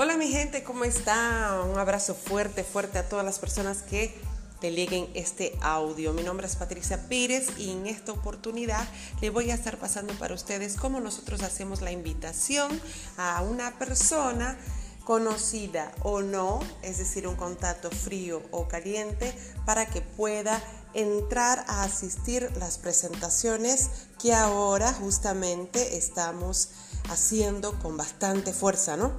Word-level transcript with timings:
Hola 0.00 0.16
mi 0.16 0.28
gente, 0.28 0.62
¿cómo 0.62 0.84
está? 0.84 1.60
Un 1.68 1.76
abrazo 1.76 2.14
fuerte, 2.14 2.62
fuerte 2.62 2.98
a 2.98 3.08
todas 3.08 3.24
las 3.24 3.40
personas 3.40 3.82
que 3.82 4.14
deleguen 4.60 5.08
este 5.14 5.58
audio. 5.60 6.12
Mi 6.12 6.22
nombre 6.22 6.46
es 6.46 6.54
Patricia 6.54 7.08
Pérez 7.08 7.48
y 7.58 7.72
en 7.72 7.88
esta 7.88 8.12
oportunidad 8.12 8.86
le 9.20 9.30
voy 9.30 9.50
a 9.50 9.54
estar 9.54 9.76
pasando 9.76 10.14
para 10.14 10.34
ustedes 10.34 10.76
cómo 10.76 11.00
nosotros 11.00 11.42
hacemos 11.42 11.80
la 11.80 11.90
invitación 11.90 12.80
a 13.16 13.42
una 13.42 13.76
persona 13.76 14.56
conocida 15.02 15.90
o 16.04 16.22
no, 16.22 16.60
es 16.82 16.98
decir, 16.98 17.26
un 17.26 17.34
contacto 17.34 17.90
frío 17.90 18.40
o 18.52 18.68
caliente, 18.68 19.34
para 19.66 19.86
que 19.86 20.00
pueda 20.00 20.62
entrar 20.94 21.64
a 21.68 21.84
asistir 21.84 22.50
las 22.58 22.78
presentaciones 22.78 23.90
que 24.18 24.34
ahora 24.34 24.92
justamente 24.92 25.96
estamos 25.96 26.70
haciendo 27.08 27.78
con 27.78 27.96
bastante 27.96 28.52
fuerza, 28.52 28.96
¿no? 28.96 29.12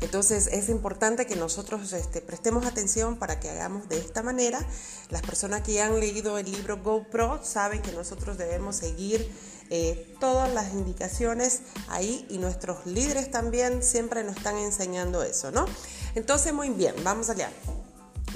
Entonces 0.00 0.48
es 0.48 0.68
importante 0.68 1.26
que 1.26 1.36
nosotros 1.36 1.92
este, 1.92 2.20
prestemos 2.20 2.66
atención 2.66 3.16
para 3.16 3.40
que 3.40 3.50
hagamos 3.50 3.88
de 3.88 3.98
esta 3.98 4.22
manera. 4.22 4.64
Las 5.10 5.22
personas 5.22 5.62
que 5.62 5.80
han 5.80 6.00
leído 6.00 6.38
el 6.38 6.50
libro 6.50 6.82
GoPro 6.82 7.40
saben 7.42 7.82
que 7.82 7.92
nosotros 7.92 8.38
debemos 8.38 8.76
seguir 8.76 9.30
eh, 9.70 10.14
todas 10.20 10.52
las 10.52 10.72
indicaciones 10.72 11.60
ahí 11.88 12.26
y 12.28 12.38
nuestros 12.38 12.84
líderes 12.86 13.30
también 13.30 13.82
siempre 13.82 14.22
nos 14.24 14.36
están 14.36 14.56
enseñando 14.56 15.22
eso, 15.22 15.50
¿no? 15.50 15.66
Entonces 16.14 16.52
muy 16.52 16.70
bien, 16.70 16.94
vamos 17.02 17.30
allá. 17.30 17.50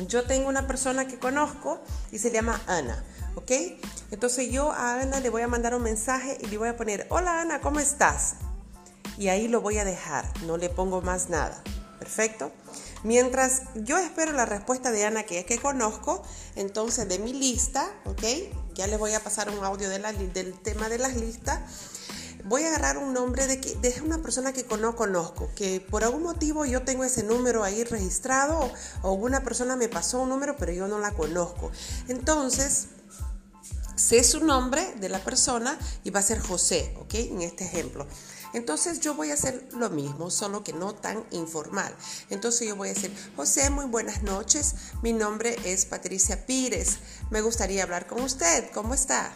Yo 0.06 0.24
tengo 0.24 0.48
una 0.48 0.66
persona 0.66 1.06
que 1.08 1.18
conozco 1.18 1.80
y 2.12 2.18
se 2.18 2.30
llama 2.30 2.60
Ana, 2.66 3.02
¿ok? 3.34 3.50
Entonces 4.10 4.50
yo 4.50 4.70
a 4.70 5.00
Ana 5.00 5.20
le 5.20 5.30
voy 5.30 5.42
a 5.42 5.48
mandar 5.48 5.74
un 5.74 5.82
mensaje 5.82 6.38
y 6.40 6.46
le 6.46 6.58
voy 6.58 6.68
a 6.68 6.76
poner, 6.76 7.06
hola 7.10 7.40
Ana, 7.40 7.60
¿cómo 7.60 7.80
estás? 7.80 8.36
y 9.18 9.28
ahí 9.28 9.48
lo 9.48 9.60
voy 9.60 9.78
a 9.78 9.84
dejar, 9.84 10.24
no 10.46 10.56
le 10.56 10.68
pongo 10.68 11.02
más 11.02 11.28
nada. 11.28 11.62
Perfecto. 11.98 12.52
Mientras 13.02 13.62
yo 13.74 13.98
espero 13.98 14.32
la 14.32 14.46
respuesta 14.46 14.92
de 14.92 15.04
Ana, 15.04 15.24
que 15.24 15.40
es 15.40 15.44
que 15.44 15.58
conozco, 15.58 16.22
entonces 16.54 17.08
de 17.08 17.18
mi 17.18 17.32
lista, 17.32 17.90
¿ok? 18.04 18.22
Ya 18.74 18.86
les 18.86 18.98
voy 18.98 19.12
a 19.14 19.20
pasar 19.22 19.50
un 19.50 19.62
audio 19.64 19.88
del 19.88 20.54
tema 20.62 20.88
de 20.88 20.98
las 20.98 21.16
listas. 21.16 21.60
Voy 22.48 22.62
a 22.62 22.68
agarrar 22.68 22.96
un 22.96 23.12
nombre 23.12 23.46
de, 23.46 23.60
que, 23.60 23.74
de 23.74 24.00
una 24.00 24.22
persona 24.22 24.54
que 24.54 24.64
no 24.78 24.96
conozco, 24.96 25.50
que 25.54 25.82
por 25.82 26.02
algún 26.02 26.22
motivo 26.22 26.64
yo 26.64 26.82
tengo 26.82 27.04
ese 27.04 27.22
número 27.22 27.62
ahí 27.62 27.84
registrado 27.84 28.72
o 29.02 29.12
una 29.12 29.42
persona 29.42 29.76
me 29.76 29.88
pasó 29.88 30.22
un 30.22 30.30
número, 30.30 30.56
pero 30.56 30.72
yo 30.72 30.88
no 30.88 30.98
la 30.98 31.12
conozco. 31.12 31.70
Entonces, 32.08 32.86
sé 33.96 34.24
su 34.24 34.42
nombre 34.42 34.94
de 34.98 35.10
la 35.10 35.22
persona 35.22 35.78
y 36.04 36.10
va 36.10 36.20
a 36.20 36.22
ser 36.22 36.40
José, 36.40 36.96
¿ok? 36.98 37.14
En 37.16 37.42
este 37.42 37.66
ejemplo. 37.66 38.06
Entonces 38.54 39.00
yo 39.00 39.14
voy 39.14 39.30
a 39.30 39.34
hacer 39.34 39.68
lo 39.72 39.90
mismo, 39.90 40.30
solo 40.30 40.64
que 40.64 40.72
no 40.72 40.94
tan 40.94 41.22
informal. 41.32 41.94
Entonces 42.30 42.66
yo 42.66 42.76
voy 42.76 42.88
a 42.88 42.94
decir, 42.94 43.14
José, 43.36 43.68
muy 43.68 43.84
buenas 43.84 44.22
noches. 44.22 44.74
Mi 45.02 45.12
nombre 45.12 45.54
es 45.64 45.84
Patricia 45.84 46.46
Pires. 46.46 46.96
Me 47.28 47.42
gustaría 47.42 47.82
hablar 47.82 48.06
con 48.06 48.22
usted. 48.22 48.70
¿Cómo 48.72 48.94
está? 48.94 49.34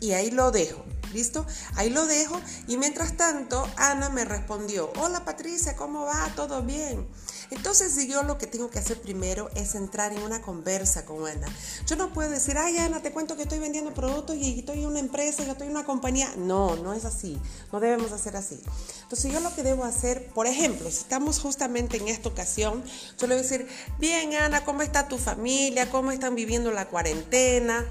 Y 0.00 0.12
ahí 0.12 0.30
lo 0.30 0.52
dejo. 0.52 0.84
¿Listo? 1.12 1.46
Ahí 1.74 1.90
lo 1.90 2.06
dejo 2.06 2.40
y 2.66 2.76
mientras 2.76 3.16
tanto 3.16 3.68
Ana 3.76 4.08
me 4.08 4.24
respondió, 4.24 4.90
hola 4.98 5.24
Patricia, 5.24 5.76
¿cómo 5.76 6.04
va? 6.04 6.32
¿Todo 6.34 6.62
bien? 6.62 7.06
Entonces 7.50 7.94
yo 8.08 8.22
lo 8.22 8.38
que 8.38 8.46
tengo 8.46 8.70
que 8.70 8.78
hacer 8.78 9.00
primero 9.00 9.50
es 9.54 9.74
entrar 9.74 10.12
en 10.12 10.22
una 10.22 10.40
conversa 10.40 11.04
con 11.04 11.26
Ana. 11.26 11.46
Yo 11.86 11.96
no 11.96 12.12
puedo 12.12 12.30
decir, 12.30 12.56
ay 12.56 12.78
Ana, 12.78 13.02
te 13.02 13.12
cuento 13.12 13.36
que 13.36 13.42
estoy 13.42 13.58
vendiendo 13.58 13.92
productos 13.92 14.36
y 14.36 14.60
estoy 14.60 14.80
en 14.80 14.86
una 14.86 15.00
empresa 15.00 15.42
y 15.44 15.50
estoy 15.50 15.66
en 15.66 15.72
una 15.72 15.84
compañía. 15.84 16.32
No, 16.36 16.76
no 16.76 16.94
es 16.94 17.04
así. 17.04 17.38
No 17.70 17.78
debemos 17.78 18.12
hacer 18.12 18.36
así. 18.36 18.58
Entonces 19.02 19.30
yo 19.32 19.40
lo 19.40 19.54
que 19.54 19.62
debo 19.62 19.84
hacer, 19.84 20.28
por 20.28 20.46
ejemplo, 20.46 20.90
si 20.90 20.98
estamos 20.98 21.40
justamente 21.40 21.98
en 21.98 22.08
esta 22.08 22.30
ocasión, 22.30 22.82
yo 23.18 23.26
le 23.26 23.34
voy 23.34 23.44
a 23.44 23.48
decir, 23.48 23.68
bien 23.98 24.34
Ana, 24.34 24.64
¿cómo 24.64 24.80
está 24.80 25.08
tu 25.08 25.18
familia? 25.18 25.90
¿Cómo 25.90 26.10
están 26.10 26.34
viviendo 26.34 26.70
la 26.70 26.88
cuarentena? 26.88 27.86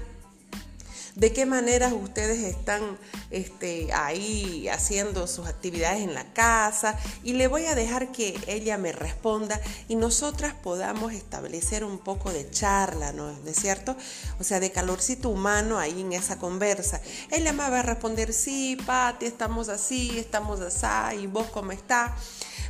De 1.14 1.32
qué 1.32 1.46
manera 1.46 1.88
ustedes 1.88 2.38
están 2.38 2.98
este, 3.30 3.92
ahí 3.92 4.68
haciendo 4.68 5.26
sus 5.26 5.46
actividades 5.46 6.02
en 6.02 6.14
la 6.14 6.32
casa 6.32 6.98
y 7.22 7.34
le 7.34 7.48
voy 7.48 7.66
a 7.66 7.74
dejar 7.74 8.12
que 8.12 8.38
ella 8.46 8.78
me 8.78 8.92
responda 8.92 9.60
y 9.88 9.96
nosotras 9.96 10.54
podamos 10.54 11.12
establecer 11.12 11.84
un 11.84 11.98
poco 11.98 12.32
de 12.32 12.50
charla, 12.50 13.12
¿no 13.12 13.30
es 13.46 13.56
cierto? 13.56 13.96
O 14.40 14.44
sea, 14.44 14.60
de 14.60 14.72
calorcito 14.72 15.28
humano 15.28 15.78
ahí 15.78 16.00
en 16.00 16.12
esa 16.12 16.38
conversa. 16.38 17.00
Ella 17.30 17.52
me 17.52 17.68
va 17.68 17.80
a 17.80 17.82
responder, 17.82 18.32
sí, 18.32 18.76
Pati, 18.86 19.26
estamos 19.26 19.68
así, 19.68 20.18
estamos 20.18 20.60
así, 20.60 21.22
y 21.22 21.26
vos 21.26 21.46
cómo 21.52 21.72
estás. 21.72 22.12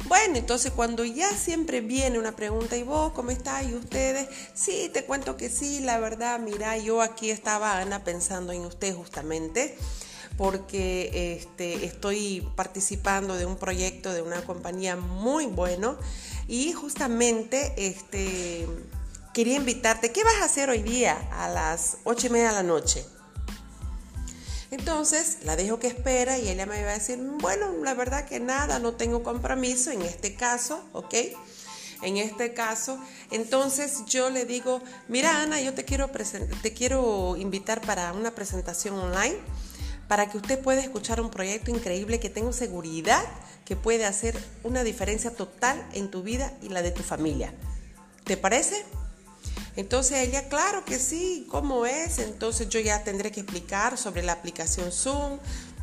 Bueno, 0.06 0.36
entonces 0.36 0.72
cuando 0.72 1.04
ya 1.04 1.30
siempre 1.30 1.80
viene 1.80 2.18
una 2.18 2.34
pregunta, 2.34 2.76
¿y 2.76 2.82
vos 2.82 3.12
cómo 3.12 3.30
estás? 3.30 3.64
¿Y 3.68 3.74
ustedes? 3.74 4.28
Sí, 4.52 4.90
te 4.92 5.04
cuento 5.04 5.36
que 5.36 5.48
sí, 5.48 5.80
la 5.80 5.98
verdad, 5.98 6.40
mira, 6.40 6.76
yo 6.76 7.00
aquí 7.02 7.30
estaba, 7.30 7.78
Ana, 7.78 8.02
pensando 8.02 8.52
en 8.52 8.64
usted 8.64 8.94
justamente 8.94 9.76
porque 10.36 11.36
este, 11.38 11.84
estoy 11.84 12.48
participando 12.56 13.36
de 13.36 13.46
un 13.46 13.56
proyecto 13.56 14.12
de 14.12 14.22
una 14.22 14.42
compañía 14.42 14.96
muy 14.96 15.46
bueno 15.46 15.96
y 16.48 16.72
justamente 16.72 17.74
este, 17.76 18.66
quería 19.32 19.56
invitarte, 19.56 20.10
¿qué 20.10 20.24
vas 20.24 20.36
a 20.40 20.44
hacer 20.44 20.70
hoy 20.70 20.82
día 20.82 21.16
a 21.32 21.48
las 21.48 21.98
ocho 22.04 22.26
y 22.26 22.30
media 22.30 22.48
de 22.48 22.54
la 22.54 22.62
noche? 22.62 23.04
Entonces 24.72 25.36
la 25.44 25.54
dejo 25.54 25.78
que 25.78 25.86
espera 25.86 26.38
y 26.38 26.48
ella 26.48 26.64
me 26.64 26.82
va 26.82 26.92
a 26.92 26.94
decir, 26.94 27.18
bueno, 27.18 27.74
la 27.84 27.92
verdad 27.92 28.24
que 28.24 28.40
nada, 28.40 28.78
no 28.78 28.94
tengo 28.94 29.22
compromiso 29.22 29.90
en 29.90 30.00
este 30.00 30.34
caso, 30.34 30.82
¿ok? 30.94 31.14
En 32.00 32.16
este 32.16 32.54
caso, 32.54 32.98
entonces 33.30 34.06
yo 34.06 34.30
le 34.30 34.46
digo, 34.46 34.80
mira 35.08 35.42
Ana, 35.42 35.60
yo 35.60 35.74
te 35.74 35.84
quiero, 35.84 36.10
te 36.62 36.72
quiero 36.72 37.36
invitar 37.36 37.82
para 37.82 38.14
una 38.14 38.34
presentación 38.34 38.98
online 38.98 39.36
para 40.08 40.30
que 40.30 40.38
usted 40.38 40.58
pueda 40.58 40.80
escuchar 40.80 41.20
un 41.20 41.30
proyecto 41.30 41.70
increíble 41.70 42.18
que 42.18 42.30
tengo 42.30 42.54
seguridad 42.54 43.22
que 43.66 43.76
puede 43.76 44.06
hacer 44.06 44.42
una 44.64 44.84
diferencia 44.84 45.32
total 45.32 45.86
en 45.92 46.10
tu 46.10 46.22
vida 46.22 46.54
y 46.62 46.70
la 46.70 46.80
de 46.80 46.92
tu 46.92 47.02
familia. 47.02 47.52
¿Te 48.24 48.38
parece? 48.38 48.86
Entonces 49.76 50.28
ella, 50.28 50.48
claro 50.48 50.84
que 50.84 50.98
sí, 50.98 51.46
¿cómo 51.50 51.86
es? 51.86 52.18
Entonces 52.18 52.68
yo 52.68 52.80
ya 52.80 53.04
tendré 53.04 53.30
que 53.30 53.40
explicar 53.40 53.96
sobre 53.96 54.22
la 54.22 54.32
aplicación 54.32 54.92
Zoom, 54.92 55.38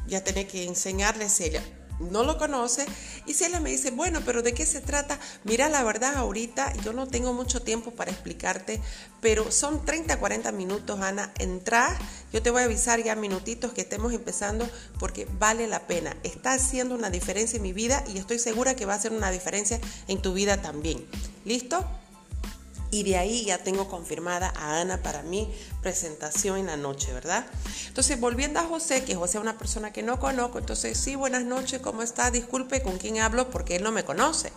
ya 0.07 0.23
tendré 0.23 0.47
que 0.47 0.65
enseñarles 0.65 1.39
ella 1.41 1.63
no 1.99 2.23
lo 2.23 2.37
conoce 2.37 2.85
y 3.25 3.33
si 3.33 3.45
ella 3.45 3.59
me 3.59 3.69
dice, 3.69 3.91
bueno, 3.91 4.21
pero 4.25 4.41
¿de 4.41 4.53
qué 4.53 4.65
se 4.65 4.81
trata? 4.81 5.19
Mira, 5.43 5.69
la 5.69 5.83
verdad 5.83 6.15
ahorita 6.15 6.73
yo 6.83 6.93
no 6.93 7.07
tengo 7.07 7.33
mucho 7.33 7.61
tiempo 7.61 7.91
para 7.91 8.11
explicarte, 8.11 8.81
pero 9.21 9.51
son 9.51 9.85
30, 9.85 10.17
40 10.17 10.51
minutos, 10.51 10.99
Ana, 11.01 11.33
entrar, 11.37 11.97
yo 12.31 12.41
te 12.41 12.49
voy 12.49 12.61
a 12.61 12.65
avisar 12.65 13.03
ya 13.03 13.15
minutitos 13.15 13.73
que 13.73 13.81
estemos 13.81 14.13
empezando 14.13 14.67
porque 14.97 15.27
vale 15.37 15.67
la 15.67 15.87
pena, 15.87 16.15
está 16.23 16.53
haciendo 16.53 16.95
una 16.95 17.09
diferencia 17.09 17.57
en 17.57 17.63
mi 17.63 17.73
vida 17.73 18.03
y 18.07 18.17
estoy 18.17 18.39
segura 18.39 18.75
que 18.75 18.85
va 18.85 18.93
a 18.93 18.97
hacer 18.97 19.11
una 19.11 19.31
diferencia 19.31 19.79
en 20.07 20.21
tu 20.21 20.33
vida 20.33 20.61
también. 20.61 21.05
¿Listo? 21.45 21.85
Y 22.91 23.03
de 23.03 23.17
ahí 23.17 23.45
ya 23.45 23.59
tengo 23.59 23.87
confirmada 23.87 24.53
a 24.55 24.81
Ana 24.81 25.01
para 25.01 25.21
mi 25.21 25.51
presentación 25.81 26.57
en 26.57 26.65
la 26.67 26.77
noche, 26.77 27.13
¿verdad? 27.13 27.45
Entonces, 27.87 28.19
volviendo 28.19 28.59
a 28.59 28.63
José, 28.63 29.03
que 29.03 29.15
José 29.15 29.37
es 29.37 29.41
una 29.41 29.57
persona 29.57 29.93
que 29.93 30.03
no 30.03 30.19
conozco, 30.19 30.59
entonces, 30.59 30.97
sí, 30.97 31.15
buenas 31.15 31.43
noches, 31.43 31.81
¿cómo 31.81 32.01
está? 32.01 32.31
Disculpe, 32.31 32.81
¿con 32.81 32.97
quién 32.97 33.19
hablo? 33.19 33.49
Porque 33.49 33.75
él 33.75 33.83
no 33.83 33.91
me 33.91 34.03
conoce. 34.03 34.51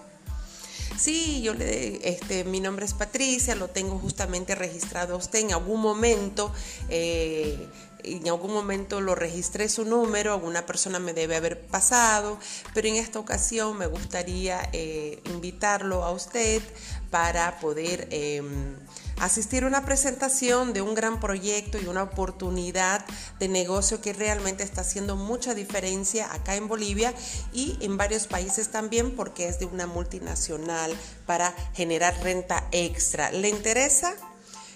Sí, 0.97 1.42
yo 1.42 1.54
le, 1.54 2.09
este, 2.09 2.44
mi 2.44 2.60
nombre 2.60 2.84
es 2.84 2.94
Patricia, 2.94 3.54
lo 3.54 3.69
tengo 3.69 3.98
justamente 3.98 4.54
registrado 4.54 5.15
a 5.15 5.16
usted 5.16 5.41
en 5.41 5.53
algún 5.53 5.81
momento. 5.81 6.53
Eh, 6.88 7.66
en 8.04 8.28
algún 8.28 8.53
momento 8.53 9.00
lo 9.00 9.15
registré 9.15 9.68
su 9.68 9.84
número, 9.84 10.32
alguna 10.32 10.66
persona 10.66 10.98
me 10.98 11.12
debe 11.12 11.36
haber 11.36 11.66
pasado, 11.66 12.38
pero 12.74 12.88
en 12.88 12.97
esta 12.97 13.18
ocasión 13.18 13.77
me 13.78 13.86
gustaría 13.86 14.68
eh, 14.72 15.21
invitarlo 15.27 16.04
a 16.04 16.10
usted 16.12 16.62
para 17.10 17.60
poder 17.60 18.09
em, 18.10 18.77
asistir 19.21 19.65
a 19.65 19.66
una 19.66 19.84
presentación 19.84 20.72
de 20.72 20.80
un 20.80 20.94
gran 20.94 21.21
proyecto 21.21 21.78
y 21.78 21.86
una 21.86 22.03
oportunidad 22.03 23.04
de 23.38 23.48
negocio 23.48 24.00
que 24.00 24.12
realmente 24.12 24.62
está 24.62 24.80
haciendo 24.80 25.16
mucha 25.16 25.54
diferencia 25.54 26.32
acá 26.32 26.56
en 26.56 26.68
Bolivia 26.68 27.15
y 27.53 27.77
en 27.82 27.97
varios 27.97 28.27
países 28.27 28.71
también 28.71 29.15
porque 29.15 29.47
es 29.47 29.59
de 29.59 29.66
una 29.66 29.86
multinacional 29.86 30.97
para 31.27 31.54
generar 31.74 32.15
renta 32.22 32.66
extra. 32.72 33.30
¿Le 33.30 33.48
interesa? 33.48 34.16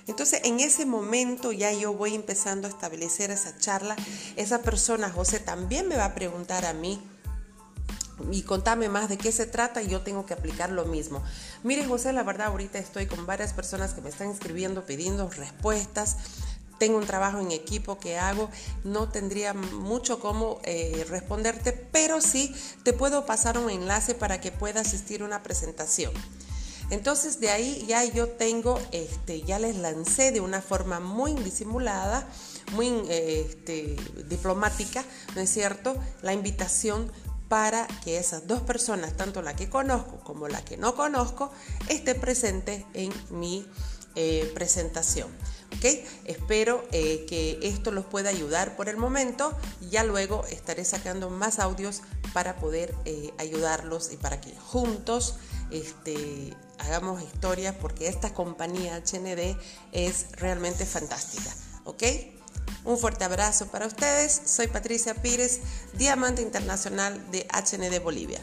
Entonces, 0.06 0.40
en 0.44 0.60
ese 0.60 0.86
momento 0.86 1.52
ya 1.52 1.72
yo 1.72 1.92
voy 1.92 2.14
empezando 2.14 2.68
a 2.68 2.70
establecer 2.70 3.30
esa 3.30 3.58
charla. 3.58 3.96
Esa 4.36 4.62
persona, 4.62 5.10
José, 5.10 5.40
también 5.40 5.88
me 5.88 5.96
va 5.96 6.06
a 6.06 6.14
preguntar 6.14 6.64
a 6.64 6.72
mí 6.72 7.00
y 8.30 8.42
contame 8.42 8.88
más 8.88 9.08
de 9.08 9.18
qué 9.18 9.30
se 9.30 9.46
trata 9.46 9.82
y 9.82 9.88
yo 9.88 10.00
tengo 10.00 10.24
que 10.24 10.34
aplicar 10.34 10.70
lo 10.70 10.86
mismo. 10.86 11.22
Mire 11.62 11.84
José, 11.84 12.12
la 12.12 12.22
verdad 12.22 12.46
ahorita 12.46 12.78
estoy 12.78 13.06
con 13.06 13.26
varias 13.26 13.52
personas 13.52 13.92
que 13.92 14.00
me 14.00 14.08
están 14.08 14.30
escribiendo 14.30 14.86
pidiendo 14.86 15.28
respuestas 15.28 16.16
tengo 16.78 16.98
un 16.98 17.06
trabajo 17.06 17.40
en 17.40 17.52
equipo 17.52 17.98
que 17.98 18.18
hago, 18.18 18.50
no 18.84 19.08
tendría 19.08 19.54
mucho 19.54 20.20
cómo 20.20 20.60
eh, 20.64 21.06
responderte, 21.08 21.72
pero 21.72 22.20
sí 22.20 22.54
te 22.82 22.92
puedo 22.92 23.24
pasar 23.26 23.58
un 23.58 23.70
enlace 23.70 24.14
para 24.14 24.40
que 24.40 24.52
pueda 24.52 24.80
asistir 24.80 25.22
a 25.22 25.24
una 25.24 25.42
presentación. 25.42 26.12
Entonces 26.90 27.40
de 27.40 27.50
ahí 27.50 27.84
ya 27.88 28.04
yo 28.04 28.28
tengo, 28.28 28.80
este, 28.92 29.42
ya 29.42 29.58
les 29.58 29.76
lancé 29.76 30.30
de 30.30 30.40
una 30.40 30.62
forma 30.62 31.00
muy 31.00 31.34
disimulada, 31.34 32.28
muy 32.72 33.02
este, 33.08 33.96
diplomática, 34.28 35.04
¿no 35.34 35.40
es 35.40 35.50
cierto?, 35.50 35.96
la 36.22 36.32
invitación 36.32 37.10
para 37.48 37.86
que 38.04 38.18
esas 38.18 38.46
dos 38.46 38.60
personas, 38.60 39.16
tanto 39.16 39.42
la 39.42 39.54
que 39.54 39.68
conozco 39.70 40.18
como 40.20 40.48
la 40.48 40.64
que 40.64 40.76
no 40.76 40.94
conozco, 40.94 41.50
esté 41.88 42.14
presente 42.14 42.86
en 42.94 43.12
mi 43.30 43.66
eh, 44.14 44.50
presentación. 44.54 45.28
Espero 46.24 46.84
eh, 46.90 47.26
que 47.28 47.60
esto 47.62 47.92
los 47.92 48.04
pueda 48.04 48.30
ayudar 48.30 48.76
por 48.76 48.88
el 48.88 48.96
momento. 48.96 49.56
Ya 49.90 50.02
luego 50.02 50.44
estaré 50.46 50.84
sacando 50.84 51.30
más 51.30 51.58
audios 51.58 52.02
para 52.32 52.56
poder 52.56 52.94
eh, 53.04 53.32
ayudarlos 53.38 54.12
y 54.12 54.16
para 54.16 54.40
que 54.40 54.54
juntos 54.56 55.36
este, 55.70 56.54
hagamos 56.78 57.22
historia 57.22 57.78
porque 57.78 58.08
esta 58.08 58.32
compañía 58.34 58.96
HND 58.98 59.56
es 59.92 60.26
realmente 60.32 60.86
fantástica. 60.86 61.50
¿Ok? 61.84 62.02
Un 62.84 62.98
fuerte 62.98 63.24
abrazo 63.24 63.66
para 63.68 63.86
ustedes. 63.86 64.42
Soy 64.44 64.68
Patricia 64.68 65.14
Pires, 65.14 65.60
Diamante 65.94 66.42
Internacional 66.42 67.30
de 67.30 67.46
HND 67.52 68.02
Bolivia. 68.02 68.40